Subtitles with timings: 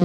[0.00, 0.04] All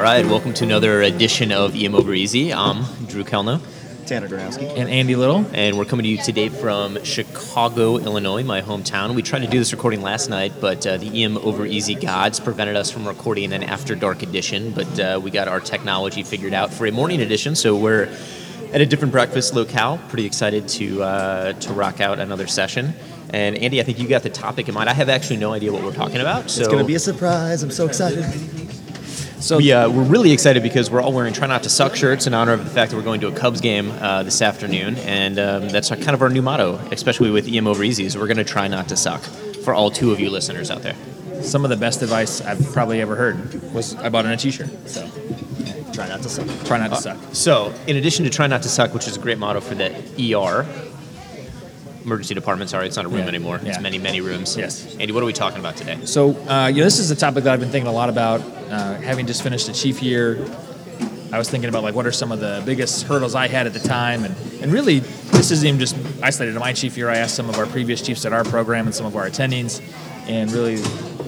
[0.00, 2.52] right, welcome to another edition of EM Over Easy.
[2.52, 3.60] I'm Drew Kalnow,
[4.06, 4.78] Tanner Gronowski.
[4.78, 5.44] and Andy Little.
[5.52, 9.16] and we're coming to you today from Chicago, Illinois, my hometown.
[9.16, 12.38] We tried to do this recording last night, but uh, the EM Over Easy gods
[12.38, 14.70] prevented us from recording an after dark edition.
[14.70, 18.08] But uh, we got our technology figured out for a morning edition, so we're
[18.72, 19.98] at a different breakfast locale.
[20.08, 22.94] Pretty excited to uh, to rock out another session.
[23.32, 24.88] And Andy, I think you got the topic in mind.
[24.88, 26.50] I have actually no idea what we're talking about.
[26.50, 27.62] So It's going to be a surprise.
[27.62, 28.24] I'm so excited.
[29.40, 32.26] So we, uh, we're really excited because we're all wearing Try Not to Suck shirts
[32.26, 34.96] in honor of the fact that we're going to a Cubs game uh, this afternoon.
[34.96, 38.26] And um, that's kind of our new motto, especially with EM Over Easy, is we're
[38.26, 39.22] going to try not to suck
[39.64, 40.96] for all two of you listeners out there.
[41.42, 44.68] some of the best advice I've probably ever heard was I bought in a T-shirt.
[44.88, 45.08] So
[46.00, 46.46] Try not to suck.
[46.66, 47.18] try not to suck.
[47.32, 49.90] So, in addition to Try Not to Suck, which is a great motto for the
[50.34, 50.66] ER,
[52.04, 53.28] emergency department, sorry, it's not a room Yeah.
[53.28, 53.60] anymore.
[53.62, 54.56] It's many, many rooms.
[54.56, 54.96] Yes.
[54.98, 55.98] Andy, what are we talking about today?
[56.04, 58.40] So uh, you know, this is a topic that I've been thinking a lot about.
[58.70, 60.38] Uh, having just finished a chief year,
[61.32, 63.74] I was thinking about like what are some of the biggest hurdles I had at
[63.74, 67.10] the time, and and really this isn't even just isolated to my chief year.
[67.10, 69.82] I asked some of our previous chiefs at our program and some of our attendings,
[70.26, 70.76] and really,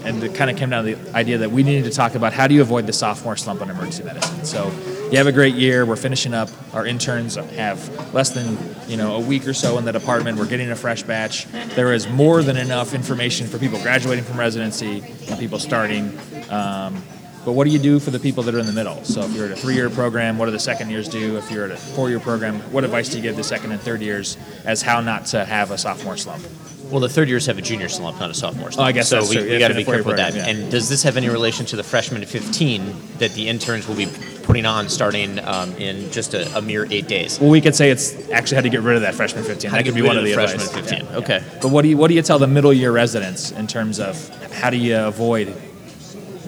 [0.04, 2.32] and it kind of came down to the idea that we needed to talk about
[2.32, 4.44] how do you avoid the sophomore slump in emergency medicine.
[4.44, 4.70] So
[5.10, 5.84] you have a great year.
[5.84, 6.48] We're finishing up.
[6.72, 8.56] Our interns have less than
[8.88, 10.38] you know a week or so in the department.
[10.38, 11.46] We're getting a fresh batch.
[11.74, 16.18] There is more than enough information for people graduating from residency and people starting.
[16.50, 17.02] Um,
[17.44, 19.02] but what do you do for the people that are in the middle?
[19.02, 21.36] So if you're at a three-year program, what do the second years do?
[21.36, 24.00] If you're at a four-year program, what advice do you give the second and third
[24.00, 26.44] years as how not to have a sophomore slump?
[26.92, 28.84] Well, the third years have a junior slump, not a sophomore slump.
[28.84, 29.26] Oh, I guess so.
[29.26, 30.34] we, we got to be careful with that.
[30.34, 30.46] yeah.
[30.46, 33.94] And does this have any relation to the freshman to 15 that the interns will
[33.96, 34.08] be
[34.42, 37.40] putting on starting um, in just a, a mere eight days?
[37.40, 39.70] Well, we could say it's actually how to get rid of that freshman 15.
[39.70, 40.90] How that could be one of of the the freshman advice.
[40.90, 41.06] 15.
[41.06, 41.38] Yeah, Okay.
[41.38, 41.58] yeah.
[41.62, 44.28] But what do you what do you tell the middle year residents in terms of
[44.52, 45.56] how do you avoid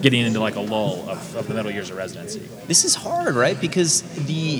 [0.01, 2.39] getting into like a lull of, of the middle years of residency?
[2.67, 3.59] This is hard, right?
[3.59, 4.59] Because the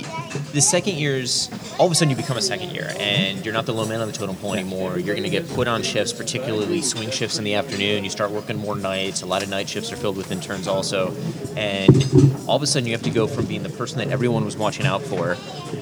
[0.52, 1.48] the second years,
[1.78, 4.00] all of a sudden you become a second year, and you're not the low man
[4.00, 4.98] on the totem pole anymore.
[4.98, 8.02] You're going to get put on shifts, particularly swing shifts in the afternoon.
[8.02, 9.22] You start working more nights.
[9.22, 11.10] A lot of night shifts are filled with interns also,
[11.56, 14.44] and all of a sudden you have to go from being the person that everyone
[14.44, 15.36] was watching out for,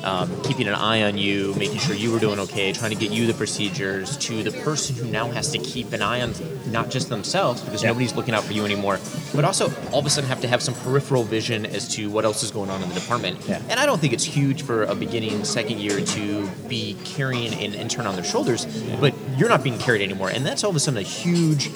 [0.05, 3.11] um, keeping an eye on you, making sure you were doing okay, trying to get
[3.11, 6.33] you the procedures, to the person who now has to keep an eye on
[6.71, 7.89] not just themselves because Yeah.
[7.89, 8.99] nobody's looking out for you anymore,
[9.35, 12.25] but also all of a sudden have to have some peripheral vision as to what
[12.25, 13.39] else is going on in the department.
[13.49, 13.61] Yeah.
[13.69, 17.75] And I don't think it's huge for a beginning second year to be carrying an
[17.75, 18.67] intern on their shoulders,
[19.01, 21.69] but you're not being carried anymore, and that's all of a sudden a huge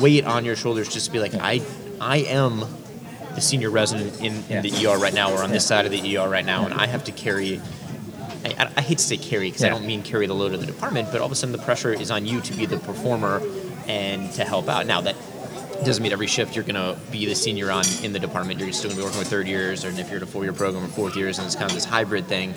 [0.00, 1.62] weight on your shoulders just to be like, I,
[2.00, 2.64] I am
[3.36, 4.60] the senior resident in, in Yeah.
[4.62, 6.86] the ER right now, or on this side of the ER right now, and I
[6.86, 7.60] have to carry.
[8.44, 10.66] I, I- hate to say carry because I don't mean carry the load of the
[10.66, 13.42] department, but all of a sudden the pressure is on you to be the performer
[13.88, 14.86] and to help out.
[14.86, 15.16] Now that
[15.84, 18.60] doesn't mean every shift you're going to be the senior on in the department.
[18.60, 20.52] You're still going to be working with third years, or if you're in a four-year
[20.52, 22.54] program or fourth years, and it's kind of this hybrid thing.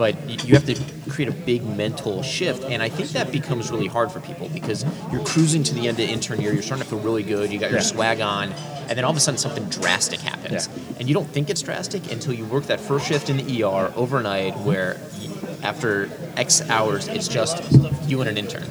[0.00, 0.74] But you have to
[1.10, 4.82] create a big mental shift, and I think that becomes really hard for people because
[5.12, 6.54] you're cruising to the end of intern year.
[6.54, 7.52] You're starting to feel really good.
[7.52, 7.84] You got your Yeah.
[7.84, 8.54] swag on,
[8.88, 10.94] and then all of a sudden something drastic happens, Yeah.
[10.98, 13.92] and you don't think it's drastic until you work that first shift in the ER
[13.94, 15.28] overnight, where y-
[15.62, 17.62] after X hours it's just
[18.08, 18.64] you and an intern.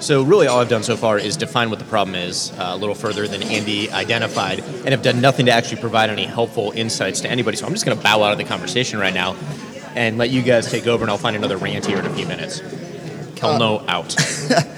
[0.00, 2.76] So really, all I've done so far is define what the problem is uh, a
[2.76, 7.20] little further than Andy identified, and have done nothing to actually provide any helpful insights
[7.20, 7.56] to anybody.
[7.56, 9.36] So I'm just going to bow out of the conversation right now,
[9.96, 12.26] and let you guys take over, and I'll find another rant here in a few
[12.26, 12.60] minutes.
[13.34, 14.12] Kalnow um, out.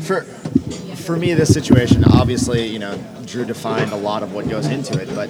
[0.00, 4.66] For for me, this situation, obviously, you know, Drew defined a lot of what goes
[4.66, 5.28] into it, but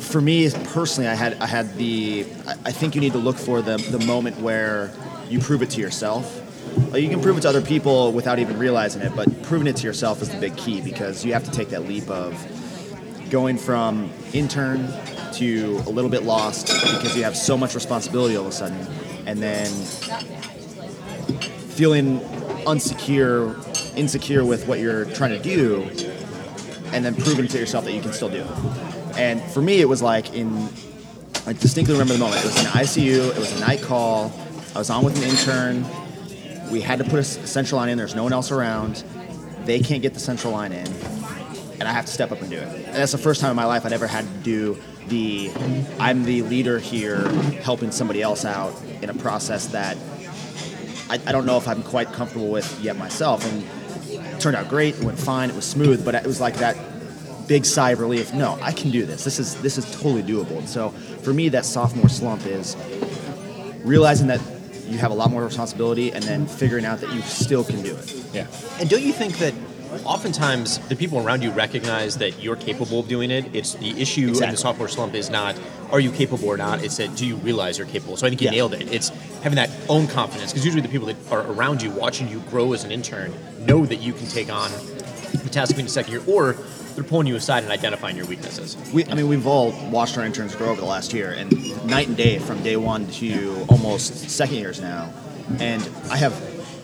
[0.00, 3.36] for me personally, I had I had the I I think you need to look
[3.36, 4.92] for the the moment where
[5.28, 6.46] you prove it to yourself.
[6.92, 9.76] Like, you can prove it to other people without even realizing it, but proving it
[9.76, 12.34] to yourself is the big key because you have to take that leap of
[13.30, 14.88] going from intern
[15.34, 18.86] to a little bit lost because you have so much responsibility all of a sudden,
[19.26, 19.70] and then
[21.70, 22.20] feeling
[22.66, 23.56] unsecure,
[23.96, 25.82] insecure with what you're trying to do,
[26.92, 29.16] and then proving to yourself that you can still do it.
[29.16, 30.68] And for me, it was like in,
[31.46, 32.42] I distinctly remember the moment.
[32.42, 33.30] It was in ICU.
[33.30, 34.32] It was a night call.
[34.74, 35.84] I was on with an intern.
[36.70, 37.98] We had to put a central line in.
[37.98, 39.02] There's no one else around.
[39.64, 40.86] They can't get the central line in,
[41.78, 42.86] and I have to step up and do it.
[42.86, 45.50] And that's the first time in my life I'd ever had to do the,
[45.98, 47.28] I'm the leader here,
[47.62, 49.96] helping somebody else out in a process that
[51.08, 53.44] I, I don't know if I'm quite comfortable with yet myself.
[53.44, 53.64] And
[54.10, 54.96] it turned out great.
[54.96, 55.50] It went fine.
[55.50, 56.76] It was smooth, but it was like that
[57.48, 58.32] big sigh of relief.
[58.32, 59.24] No, I can do this.
[59.24, 60.58] This is this is totally doable.
[60.58, 62.76] And so for me, that sophomore slump is
[63.82, 64.40] realizing that
[64.86, 67.94] you have a lot more responsibility, and then figuring out that you still can do
[67.96, 68.24] it.
[68.32, 68.46] Yeah.
[68.80, 69.54] And don't you think that
[70.04, 73.54] oftentimes the people around you recognize that you're capable of doing it?
[73.54, 74.54] It's the issue in Exactly.
[74.54, 75.56] the sophomore slump is not
[75.90, 76.84] are you capable or not.
[76.84, 78.16] It's that do you realize you're capable.
[78.16, 78.52] So I think you Yeah.
[78.52, 78.92] nailed it.
[78.92, 79.10] It's
[79.42, 82.72] having that own confidence because usually the people that are around you, watching you grow
[82.72, 83.32] as an intern,
[83.66, 84.70] know that you can take on
[85.32, 86.56] the task being a second year, or
[86.94, 88.76] they're pulling you aside and identifying your weaknesses.
[88.92, 91.50] We, I mean, we've all watched our interns grow over the last year, and
[91.86, 95.10] night and day from day one to almost second years now.
[95.58, 96.34] And I have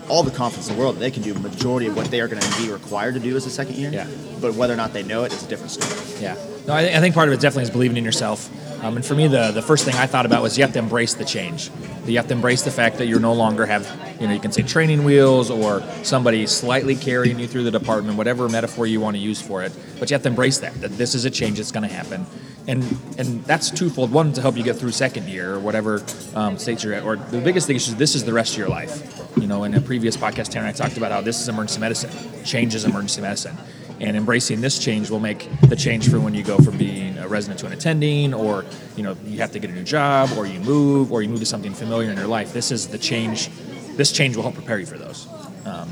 [0.09, 2.27] all the confidence in the world that they can do majority of what they are
[2.27, 3.91] going to be required to do as a second year.
[3.91, 4.07] Yeah.
[4.39, 6.21] But whether or not they know it, it is a different story.
[6.21, 6.35] Yeah.
[6.67, 8.49] No, I, I think part of it definitely is believing in yourself.
[8.83, 10.79] Um, and for me, the, the first thing I thought about was you have to
[10.79, 11.71] embrace the change.
[12.05, 13.89] You have to embrace the fact that you no longer have,
[14.19, 18.17] you know, you can say training wheels or somebody slightly carrying you through the department,
[18.17, 19.73] whatever metaphor you want to use for it.
[19.99, 22.25] But you have to embrace that, that this is a change that's going to happen.
[22.67, 22.83] And
[23.17, 24.11] and that's twofold.
[24.11, 26.03] One, to help you get through second year or whatever
[26.35, 27.03] um, state you're at.
[27.03, 29.26] Or the biggest thing is just this is the rest of your life.
[29.39, 31.79] You know, in a previous podcast, Tanner and I talked about how this is emergency
[31.79, 32.43] medicine.
[32.43, 33.55] Change is emergency medicine.
[33.99, 37.27] And embracing this change will make the change for when you go from being a
[37.27, 40.47] resident to an attending or you know you have to get a new job or
[40.47, 42.51] you move or you move to something familiar in your life.
[42.51, 43.49] This is the change
[43.95, 45.27] this change will help prepare you for those.
[45.65, 45.89] Um,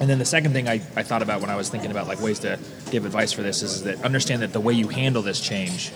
[0.00, 2.20] and then the second thing I, I thought about when i was thinking about like
[2.20, 2.58] ways to
[2.90, 5.90] give advice for this is that understand that the way you handle this change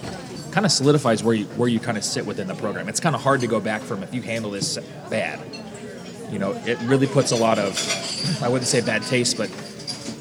[0.53, 2.89] kind of solidifies where you where you kind of sit within the program.
[2.89, 4.79] It's kind of hard to go back from if you handle this
[5.09, 5.41] bad
[6.31, 7.77] you know it really puts a lot of
[8.43, 9.51] i wouldn't say bad taste but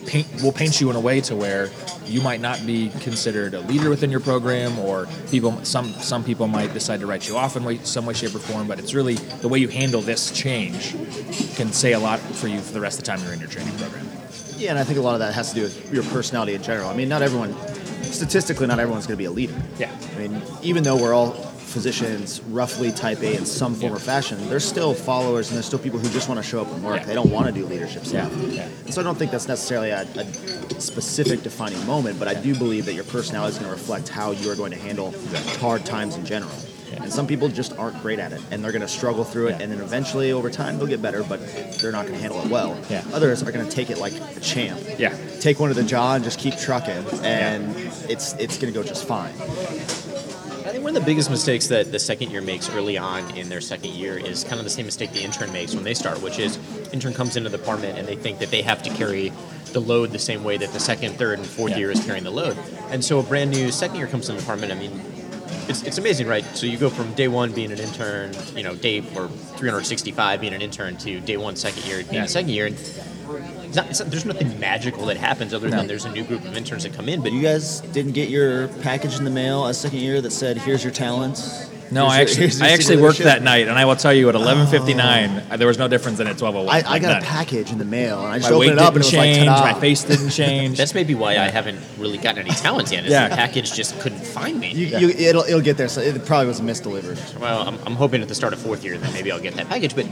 [0.06, 1.69] paint will paint you in a way to where
[2.09, 6.47] you might not be considered a leader within your program, or people some some people
[6.47, 8.67] might decide to write you off in way, some way, shape, or form.
[8.67, 10.94] But it's really the way you handle this change
[11.56, 13.50] can say a lot for you for the rest of the time you're in your
[13.50, 14.07] training program.
[14.57, 16.63] Yeah, and I think a lot of that has to do with your personality in
[16.63, 16.89] general.
[16.89, 17.55] I mean, not everyone,
[18.01, 19.55] statistically, not everyone's going to be a leader.
[19.77, 19.95] Yeah.
[20.15, 24.38] I mean, even though we're all physicians, roughly type A in some form or fashion,
[24.50, 26.98] there's still followers and there's still people who just want to show up and work.
[27.01, 27.06] Yeah.
[27.06, 28.27] They don't want to do leadership Yeah.
[28.27, 28.33] stuff.
[28.51, 28.68] Yeah.
[28.86, 32.56] And so I don't think that's necessarily a, a specific defining moment, but I do
[32.56, 35.13] believe that your personality is going to reflect how you are going to handle
[35.60, 36.51] hard times in general.
[36.92, 37.04] Yeah.
[37.04, 39.51] And some people just aren't great at it, and they're going to struggle through it,
[39.51, 39.62] Yeah.
[39.62, 41.39] and then eventually, over time, they'll get better, but
[41.80, 42.75] they're not going to handle it well.
[42.89, 43.04] Yeah.
[43.13, 44.80] Others are going to take it like a champ.
[44.98, 45.15] Yeah.
[45.39, 47.75] Take one to the jaw and just keep trucking, and
[48.10, 49.33] it's it's going to go just fine.
[50.79, 53.59] Think one of the biggest mistakes that the second year makes early on in their
[53.59, 56.39] second year is kind of the same mistake the intern makes when they start, which
[56.39, 56.57] is
[56.93, 59.33] intern comes into the department and they think that they have to carry
[59.73, 61.79] the load the same way that the second, third, and fourth Yeah.
[61.79, 62.57] year is carrying the load.
[62.91, 64.71] And so a brand new second year comes in the department.
[64.71, 65.01] I mean,
[65.67, 66.45] it's, it's amazing, right?
[66.55, 69.27] So you go from day one being an intern, you know, day or
[69.57, 72.23] 365 being an intern to day one second year being Yeah.
[72.23, 72.67] a second year.
[72.67, 72.77] And
[73.75, 75.77] not, it's not, there's nothing magical that happens other No.
[75.77, 77.21] than there's a new group of interns that come in.
[77.21, 80.57] But You guys didn't get your package in the mail a second year that said,
[80.57, 83.83] "Here's your talents." No, Here's I actually your I actually worked that night, and I
[83.86, 86.69] will tell you at 11:59 uh, there was no difference than at 12:01.
[86.69, 87.24] I, I got None.
[87.24, 89.13] a package in the mail, and I just My opened it up, and it was
[89.13, 89.48] like, change.
[89.48, 90.77] "Ta-da." my face didn't change.
[90.81, 93.06] That's maybe why I haven't really gotten any talent yet.
[93.06, 93.27] Is Yeah.
[93.30, 94.72] the package just couldn't find me.
[94.72, 95.88] You, you, it'll, it'll get there.
[95.88, 97.39] So it probably was misdelivered.
[97.39, 99.68] well, I'm, I'm hoping at the start of fourth year that maybe I'll get that
[99.68, 99.95] package.
[99.95, 100.06] But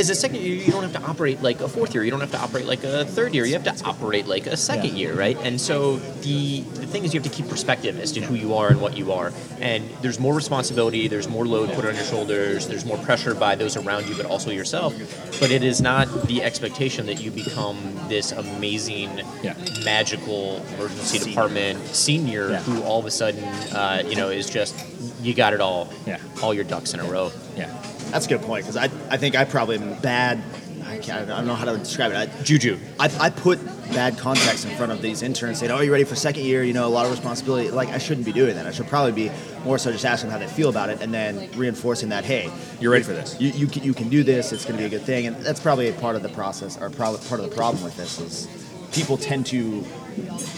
[0.00, 2.02] as a second year, you don't have to operate like a fourth year.
[2.02, 3.44] You don't have to operate like a third year.
[3.44, 5.08] You have to operate like a second Yeah.
[5.08, 5.36] year, right?
[5.42, 8.54] And so the the thing is, you have to keep perspective as to who you
[8.54, 9.32] are and what you are.
[9.60, 11.06] And there's more responsibility.
[11.06, 12.66] There's more load put on your shoulders.
[12.66, 14.94] There's more pressure by those around you, but also yourself.
[15.38, 17.76] But it is not the expectation that you become
[18.08, 19.10] this amazing,
[19.42, 19.54] Yeah.
[19.84, 21.28] magical emergency Senior.
[21.28, 22.60] department senior Yeah.
[22.62, 24.74] who all of a sudden, uh, you know, is just
[25.22, 26.16] you got it all, Yeah.
[26.42, 27.30] all your ducks in a row.
[27.56, 27.68] yeah.
[28.10, 30.42] That's a good point because I, I think I probably am bad.
[30.84, 32.16] I, I don't know how to describe it.
[32.16, 32.76] I, Juju.
[32.98, 36.16] I, I put bad context in front of these interns saying, "Oh, you ready for
[36.16, 36.64] second year?
[36.64, 38.66] You know, a lot of responsibility." Like I shouldn't be doing that.
[38.66, 39.30] I should probably be
[39.64, 42.50] more so just asking how they feel about it, and then reinforcing that, "Hey,
[42.80, 43.40] You're ready for this.
[43.40, 44.52] You you can, you can do this.
[44.52, 46.76] It's going to be a good thing." And that's probably a part of the process,
[46.80, 48.48] or probably part of the problem with this is
[48.92, 49.84] people tend to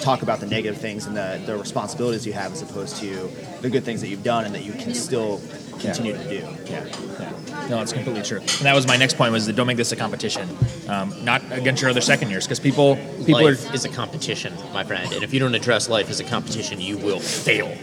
[0.00, 3.30] talk about the negative things and the, the responsibilities you have as opposed to
[3.60, 5.40] the good things that you've done and that you can still
[5.78, 6.34] continue to do.
[6.36, 7.68] Yeah, yeah.
[7.68, 8.38] No, that's completely true.
[8.40, 10.48] And that was my next point was that don't make this a competition,
[10.88, 14.52] um, not against your other second years, because people people life are is a competition,
[14.72, 15.12] my friend.
[15.12, 17.76] And if you don't address life as a competition, you will fail.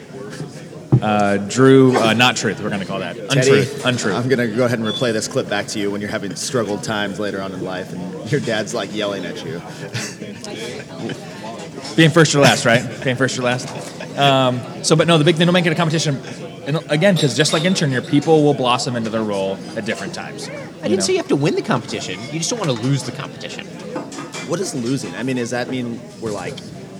[1.02, 2.62] uh, Drew, uh, not truth.
[2.62, 3.74] We're going to call that untruth.
[3.78, 4.16] Teddy, untruth.
[4.16, 6.84] I'm gonna go ahead and replay this clip back to you when you're having struggled
[6.84, 9.62] times later on in life, and your dad's like yelling at you.
[11.96, 12.84] Being first or last, right?
[13.04, 13.68] Being first or last.
[14.18, 16.22] Um, so, but no, the big thing, don't make it a competition.
[16.70, 20.14] And again, because just like intern year, people will blossom into their role at different
[20.14, 20.48] times.
[20.84, 22.20] I didn't say you have to win the competition.
[22.32, 23.66] You just don't want to lose the competition.
[24.48, 25.16] What is losing?
[25.16, 26.54] I mean, does that mean we're like,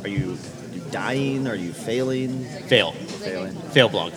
[0.04, 0.40] are you,
[0.72, 1.48] are you dying?
[1.48, 2.46] Are you failing?
[2.68, 2.94] Fail.
[2.94, 3.54] Failing.
[3.54, 4.12] Fail blog.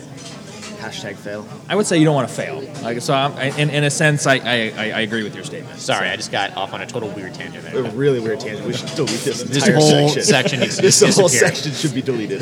[0.81, 1.47] Hashtag fail.
[1.69, 2.59] I would say you don't want to fail.
[2.81, 5.43] Like so, I'm, I- in, in a sense, I, I, I I agree with your
[5.43, 5.79] statement.
[5.79, 8.65] Sorry, I just got off on a total weird tangent A really weird tangent.
[8.67, 10.23] We should delete this This entire whole section.
[10.23, 12.41] section needs to this whole section should be deleted.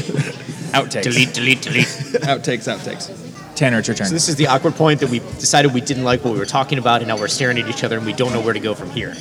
[0.73, 1.03] Outtakes.
[1.03, 2.00] Delete, delete, delete.
[2.11, 2.67] Outtakes.
[2.67, 3.55] Outtakes.
[3.55, 4.07] Tanner, it's your turn.
[4.07, 6.45] So this is the awkward point that we decided we didn't like what we were
[6.45, 8.59] talking about, and now we're staring at each other and we don't know where to
[8.59, 9.13] go from here.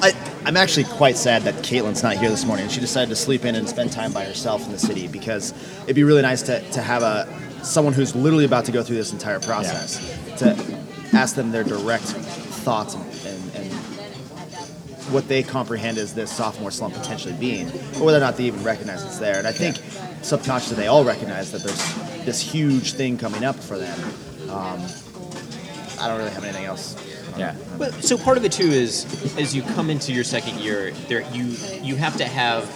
[0.00, 0.12] I,
[0.44, 2.68] I'm actually quite sad that Caitlin's not here this morning.
[2.68, 5.52] She decided to sleep in and spend time by herself in the city because
[5.84, 7.26] it'd be really nice to, to have a
[7.64, 9.98] someone who's literally about to go through this entire process
[10.36, 10.54] to
[11.14, 13.72] ask them their direct thoughts and, and, and
[15.12, 18.62] what they comprehend as this sophomore slump potentially being, or whether or not they even
[18.62, 19.38] recognize it's there.
[19.38, 19.76] And I think
[20.22, 23.98] subconsciously they all recognize that there's this huge thing coming up for them.
[24.50, 24.80] Um,
[26.00, 26.96] I don't really have anything else.
[27.38, 27.54] yeah.
[27.78, 29.04] But so part of it too is
[29.38, 31.44] as you come into your second year, there you
[31.82, 32.68] you have to have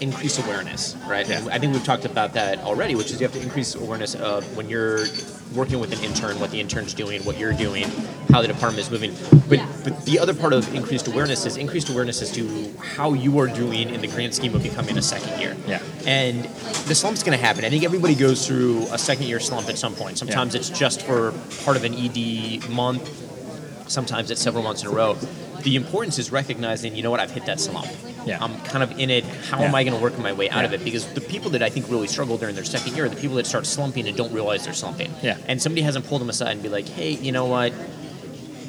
[0.00, 1.28] increased awareness, right?
[1.28, 1.38] Yeah.
[1.38, 4.14] And I think we've talked about that already, which is you have to increase awareness
[4.14, 5.06] of when you're
[5.56, 7.84] working with an intern, what the intern's doing, what you're doing,
[8.30, 9.14] how the department is moving.
[9.48, 13.38] But but the other part of increased awareness is increased awareness as to how you
[13.38, 15.56] are doing in the grand scheme of becoming a second year.
[15.66, 15.82] Yeah.
[16.06, 16.44] And
[16.86, 17.64] the slump's going to happen.
[17.64, 20.18] I think everybody goes through a second year slump at some point.
[20.18, 21.32] Sometimes it's just for
[21.64, 23.08] part of an ED month,
[23.88, 25.16] sometimes it's several months in a row.
[25.66, 27.88] The importance is recognizing, you know what, I've hit that slump.
[28.24, 28.38] Yeah.
[28.40, 29.24] I'm kind of in it.
[29.24, 29.64] How Yeah.
[29.66, 30.84] am I going to work my way out of it?
[30.84, 33.34] Because the people that I think really struggle during their second year are the people
[33.34, 35.12] that start slumping and don't realize they're slumping.
[35.24, 35.38] Yeah.
[35.48, 37.72] And somebody hasn't pulled them aside and be like, hey, you know what?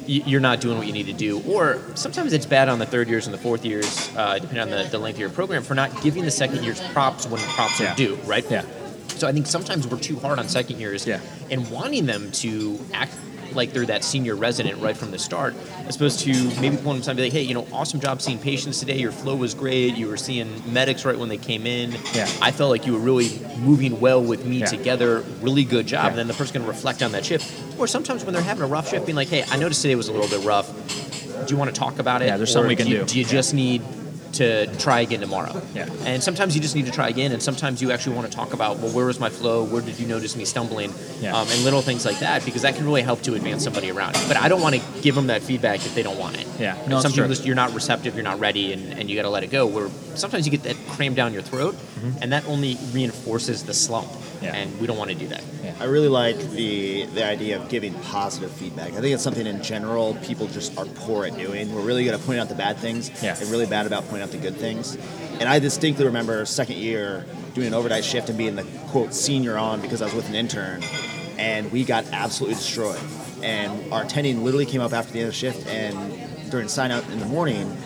[0.08, 1.40] You're not doing what you need to do.
[1.46, 4.70] Or sometimes it's bad on the third years and the fourth years, uh, depending on
[4.70, 7.78] the, the length of your program, for not giving the second years props when props
[7.78, 7.92] Yeah.
[7.92, 8.44] are due, right?
[8.50, 8.62] Yeah.
[9.18, 11.20] So I think sometimes we're too hard on second years Yeah.
[11.48, 13.12] and wanting them to act
[13.54, 15.54] like they're that senior resident right from the start,
[15.86, 18.20] as opposed to maybe pulling them aside and be like, hey, you know, awesome job
[18.22, 18.98] seeing patients today.
[18.98, 19.94] Your flow was great.
[19.96, 21.92] You were seeing medics right when they came in.
[22.14, 22.28] Yeah.
[22.40, 24.66] I felt like you were really moving well with me Yeah.
[24.66, 25.20] together.
[25.40, 26.04] Really good job.
[26.04, 26.08] Yeah.
[26.10, 27.78] And then the person's going to reflect on that shift.
[27.78, 30.08] Or sometimes when they're having a rough shift, being like, hey, I noticed today was
[30.08, 30.68] a little bit rough.
[31.46, 32.26] Do you want to talk about it?
[32.26, 32.92] Yeah, there's something we can do.
[32.92, 33.04] You, do.
[33.04, 33.80] do you just need
[34.38, 35.60] to try again tomorrow?
[35.74, 35.88] Yeah.
[36.04, 38.52] And sometimes you just need to try again, and sometimes you actually want to talk
[38.54, 39.64] about, well, where was my flow?
[39.64, 40.92] Where did you notice me stumbling?
[41.20, 41.36] Yeah.
[41.36, 44.14] Um, and little things like that, because that can really help to advance somebody around.
[44.26, 46.46] But I don't want to give them that feedback if they don't want it.
[46.58, 46.76] Yeah.
[46.88, 49.30] No, some people just, you're not receptive, you're not ready, and, and you got to
[49.30, 49.66] let it go.
[49.66, 51.76] Where sometimes you get that crammed down your throat,
[52.22, 54.08] and that only reinforces the slump.
[54.40, 54.54] Yeah.
[54.54, 55.42] And we don't want to do that.
[55.80, 58.88] I really like the the idea of giving positive feedback.
[58.92, 61.74] I think it's something in general people just are poor at doing.
[61.74, 63.36] We're really good at pointing out the bad things Yeah.
[63.38, 64.96] and really bad about pointing out the good things.
[65.40, 69.56] And I distinctly remember second year doing an overnight shift and being the quote senior
[69.58, 70.82] on because I was with an intern,
[71.38, 73.00] and we got absolutely destroyed.
[73.42, 76.90] And our attending literally came up after the end of the shift and during sign
[76.90, 77.76] out in the morning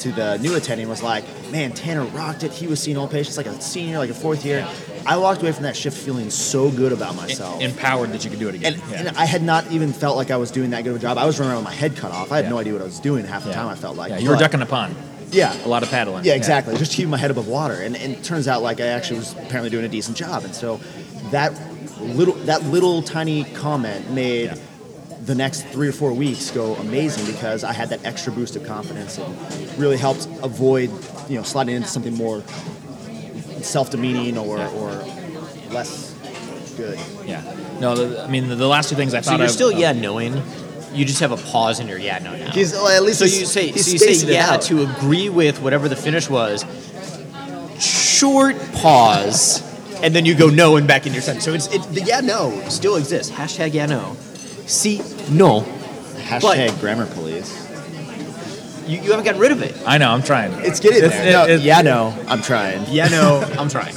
[0.00, 2.52] to the new attending was like, man, Tanner rocked it.
[2.52, 4.68] He was seeing old patients like a senior, like a fourth year.
[5.06, 7.60] I walked away from that shift feeling so good about myself.
[7.60, 8.74] Empowered that you could do it again.
[8.74, 8.98] And, yeah.
[9.08, 11.18] and I had not even felt like I was doing that good of a job.
[11.18, 12.30] I was running around with my head cut off.
[12.32, 12.50] I had Yeah.
[12.50, 13.56] no idea what I was doing half the Yeah.
[13.56, 13.68] time.
[13.68, 14.94] I felt like yeah, you were ducking a pond.
[15.30, 16.24] Yeah, A lot of paddling.
[16.24, 16.76] yeah, exactly.
[16.78, 19.32] Just keeping my head above water, and, and it turns out like I actually was
[19.32, 20.44] apparently doing a decent job.
[20.44, 20.80] And so
[21.32, 21.52] that
[22.00, 24.52] little that little tiny comment made
[25.26, 28.64] the next three or four weeks go amazing because I had that extra boost of
[28.64, 29.36] confidence and
[29.78, 30.90] really helped avoid
[31.28, 32.42] you know sliding into something more
[33.68, 34.70] self-demeaning or, Yeah.
[34.72, 34.90] or
[35.72, 36.14] less
[36.76, 36.98] good.
[37.26, 37.42] Yeah.
[37.80, 39.78] No, the, I mean the, the last two things I So thought you're still uh,
[39.78, 40.40] yeah knowing.
[40.94, 42.50] You just have a pause in your yeah no now.
[42.50, 44.62] He's well, at least So you say so you say yeah out.
[44.62, 46.64] to agree with whatever the finish was.
[47.78, 49.62] Short pause,
[50.02, 51.44] and then you go no and back in your sentence.
[51.44, 53.30] So it's it, the yeah no still exists.
[53.32, 54.16] Hashtag yeah no.
[54.66, 54.98] See
[55.30, 55.60] no,
[56.26, 57.57] Hashtag grammar police.
[58.88, 59.76] You, you haven't gotten rid of it.
[59.86, 60.10] I know.
[60.10, 60.52] I'm trying.
[60.64, 61.32] It's getting It's- there.
[61.32, 62.84] No, it- it- yeah, no, I'm trying.
[62.88, 63.94] Yeah no, I'm trying.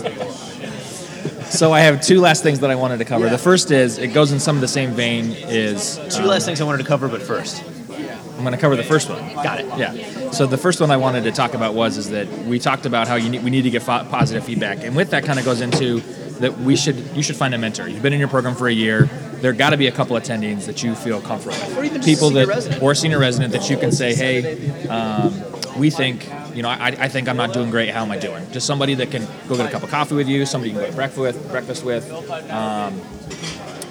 [1.50, 3.26] So I have two last things that I wanted to cover.
[3.26, 3.32] Yeah.
[3.32, 5.32] The first is it goes in some of the same vein.
[5.32, 8.78] Is Two um, last things I wanted to cover, but first, I'm going to cover
[8.78, 9.20] the first one.
[9.36, 9.66] got it.
[9.78, 10.32] Yeah.
[10.32, 13.10] So the first one I wanted to talk about was is that we talked about
[13.10, 15.44] how you need, we need to get fo- positive feedback, and with that kind of
[15.46, 16.00] goes into
[16.40, 17.86] that we should you should find a mentor.
[17.90, 19.10] You've been in your program for a year.
[19.42, 22.30] There got to be a couple attendings that you feel comfortable with, Or even people
[22.32, 22.82] that resident.
[22.84, 25.34] or senior resident that you can say, hey, um,
[25.78, 27.90] we think you know I, I think I'm not doing great.
[27.90, 28.50] How am I doing?
[28.52, 30.86] Just somebody that can go get a cup of coffee with you, somebody you can
[30.86, 32.12] go to breakfast with, breakfast with.
[32.52, 33.02] Um,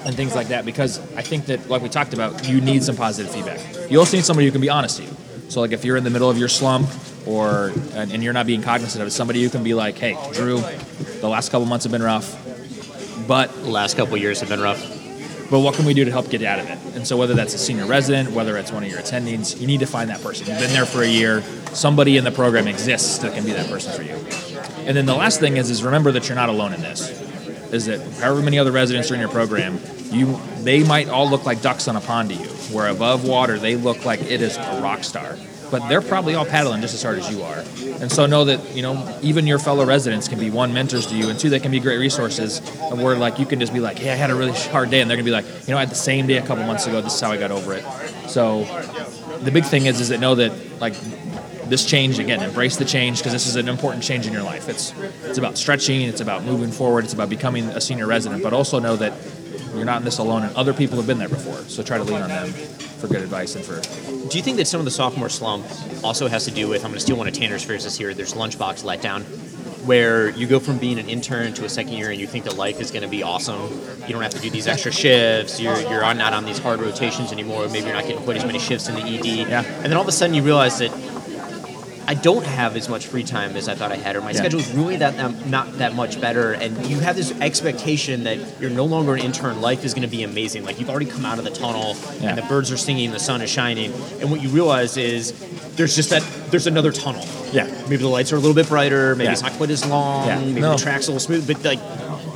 [0.06, 2.96] and things like that because I think that, like we talked about, you need some
[2.96, 3.60] positive feedback.
[3.90, 5.10] You also need somebody who can be honest to you.
[5.50, 6.88] So, like if you're in the middle of your slump
[7.26, 10.16] or and, and you're not being cognizant of it, somebody who can be like, "Hey,
[10.32, 10.58] Drew,
[11.20, 12.34] the last couple months have been rough,
[13.26, 14.80] but The last couple years have been rough.
[15.50, 17.54] But what can we do to help get out of it?" And so, whether that's
[17.54, 20.46] a senior resident, whether it's one of your attendings, you need to find that person.
[20.46, 21.42] You've been there for a year.
[21.72, 24.14] Somebody in the program exists that can be that person for you.
[24.86, 27.10] And then the last thing is, is remember that you're not alone in this.
[27.72, 29.78] Is that however many other residents are in your program,
[30.10, 32.48] you they might all look like ducks on a pond to you.
[32.74, 35.36] Where above water, they look like it is a rock star.
[35.70, 37.58] But they're probably all paddling just as hard as you are.
[38.00, 41.16] And so know that, you know, even your fellow residents can be one, mentors to
[41.16, 42.60] you, and two, they can be great resources.
[42.90, 45.08] Where like you can just be like, hey, I had a really hard day, and
[45.08, 47.00] they're gonna be like, you know, I had the same day a couple months ago,
[47.00, 47.84] this is how I got over it.
[48.28, 48.64] So
[49.40, 50.94] the big thing is is that know that like
[51.68, 54.68] this change again embrace the change because this is an important change in your life
[54.68, 54.92] it's
[55.24, 58.78] it's about stretching it's about moving forward it's about becoming a senior resident but also
[58.78, 59.12] know that
[59.80, 62.04] you're not in this alone and other people have been there before so try to
[62.04, 62.52] lean on them
[63.00, 63.80] for good advice and for
[64.28, 65.64] Do you think that some of the sophomore slump
[66.04, 66.84] also has to do with?
[66.84, 68.12] I'm going to steal one of Tanner's phrases here.
[68.12, 69.22] There's lunchbox letdown,
[69.86, 72.56] where you go from being an intern to a second year, and you think that
[72.56, 73.70] life is going to be awesome.
[74.02, 75.58] You don't have to do these extra shifts.
[75.58, 77.66] You're you're not on these hard rotations anymore.
[77.68, 79.48] Maybe you're not getting quite as many shifts in the ED.
[79.48, 79.64] Yeah.
[79.64, 80.90] And then all of a sudden you realize that.
[82.10, 84.38] I don't have as much free time as I thought I had, or my Yeah.
[84.38, 86.54] schedule is really that um, not that much better.
[86.54, 89.60] And you have this expectation that you're no longer an intern.
[89.60, 90.64] Life is going to be amazing.
[90.64, 92.30] Like you've already come out of the tunnel, Yeah.
[92.30, 95.32] and the birds are singing, the sun is shining, and what you realize is
[95.76, 97.24] there's just that there's another tunnel.
[97.52, 97.68] Yeah.
[97.84, 99.14] Maybe the lights are a little bit brighter.
[99.14, 99.32] Maybe Yeah.
[99.32, 100.26] it's not quite as long.
[100.26, 100.40] Yeah.
[100.40, 100.72] Maybe No.
[100.72, 101.78] the track's a little smooth, but like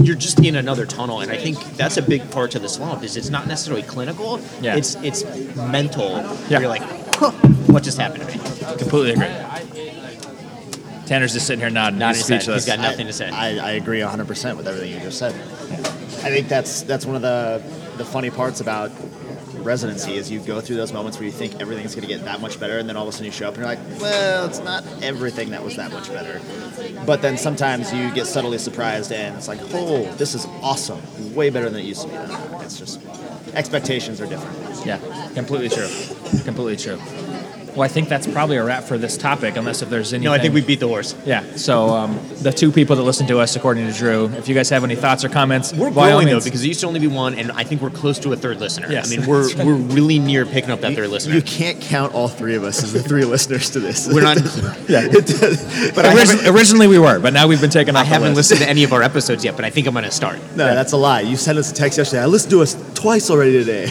[0.00, 3.02] you're just in another tunnel, and I think that's a big part to the slump.
[3.02, 4.38] Is it's not necessarily clinical.
[4.62, 4.76] Yeah.
[4.76, 5.24] It's it's
[5.56, 6.22] mental.
[6.48, 6.60] Yeah.
[6.60, 6.82] You're like,
[7.16, 7.32] huh,
[7.66, 8.40] what just happened to me?
[8.78, 9.84] Completely agree
[11.06, 12.42] tanner's just sitting here nodding Nodding he's his head.
[12.42, 13.28] speechless He's got nothing to say.
[13.28, 15.34] I, I agree 100% with everything you just said.
[15.34, 17.62] I think that's that's one of the
[17.96, 18.90] the funny parts about
[19.58, 22.40] residency is you go through those moments where you think everything's going to get that
[22.40, 24.46] much better, and then all of a sudden you show up and you're like, well,
[24.46, 26.40] it's not everything that was that much better.
[27.06, 31.00] But then sometimes you get subtly surprised, and it's like, oh, this is awesome,
[31.34, 32.14] way better than it used to be.
[32.64, 33.00] It's just
[33.54, 34.86] expectations are different.
[34.86, 34.98] Yeah,
[35.34, 35.88] completely true.
[36.44, 36.98] Completely true.
[37.74, 40.24] Well, I think that's probably a wrap for this topic, unless if there's any.
[40.24, 41.14] No, I think we beat the horse.
[41.26, 41.42] Yeah.
[41.56, 44.70] So um, the two people that listen to us, according to Drew, if you guys
[44.70, 47.00] have any thoughts or comments, We're by all growing though because it used to only
[47.00, 48.90] be one, and I think we're close to a third listener.
[48.90, 49.12] Yes.
[49.12, 51.34] I mean, we're we're really near picking up that third listener.
[51.34, 54.06] You can't count all three of us as the three listeners to this.
[54.06, 54.36] We're not.
[54.88, 55.08] yeah.
[55.94, 58.02] But I Origi- originally we were, but now we've been taken off.
[58.02, 58.50] I haven't the list.
[58.50, 60.38] listened to any of our episodes yet, but I think I'm going to start.
[60.56, 61.20] No, that's a lie.
[61.20, 62.22] You sent us a text yesterday.
[62.22, 63.88] I listened to us twice already today.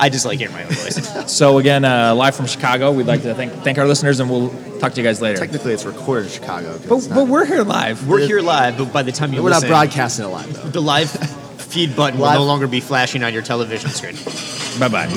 [0.00, 1.30] I just like hearing my own voice.
[1.32, 4.48] So again, uh, live from Chicago, we'd like to thank thank our listeners, and we'll
[4.80, 5.38] talk to you guys later.
[5.38, 6.72] Technically, it's recorded in Chicago.
[6.78, 8.06] 'cause But, not- but we're here live.
[8.08, 10.70] We're here live, but by the time you we're not broadcasting it live, though.
[10.70, 11.10] the live
[11.58, 14.16] feed button will Live- no longer be flashing on your television screen.
[14.80, 15.08] Bye bye.